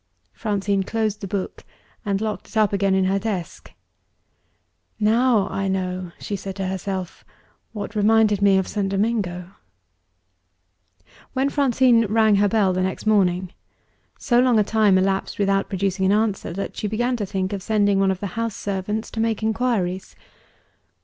Francine 0.33 0.81
closed 0.81 1.21
the 1.21 1.27
book, 1.27 1.63
and 2.03 2.21
locked 2.21 2.47
it 2.47 2.57
up 2.57 2.73
again 2.73 2.95
in 2.95 3.03
her 3.03 3.19
desk. 3.19 3.71
"Now 4.99 5.47
I 5.49 5.67
know," 5.67 6.11
she 6.19 6.35
said 6.35 6.55
to 6.55 6.65
herself, 6.65 7.23
"what 7.71 7.93
reminded 7.95 8.41
me 8.41 8.57
of 8.57 8.67
St. 8.67 8.89
Domingo." 8.89 9.51
When 11.33 11.51
Francine 11.51 12.07
rang 12.07 12.37
her 12.37 12.47
bell 12.47 12.73
the 12.73 12.81
next 12.81 13.05
morning, 13.05 13.53
so 14.17 14.39
long 14.39 14.57
a 14.57 14.63
time 14.63 14.97
elapsed 14.97 15.37
without 15.37 15.69
producing 15.69 16.07
an 16.07 16.11
answer 16.13 16.51
that 16.51 16.75
she 16.75 16.87
began 16.87 17.15
to 17.17 17.25
think 17.27 17.53
of 17.53 17.61
sending 17.61 17.99
one 17.99 18.09
of 18.09 18.21
the 18.21 18.25
house 18.33 18.55
servants 18.55 19.11
to 19.11 19.19
make 19.19 19.43
inquiries. 19.43 20.15